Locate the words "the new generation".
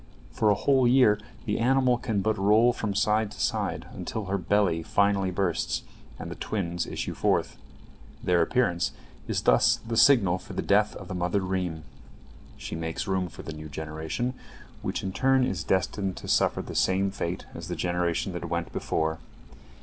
13.43-14.33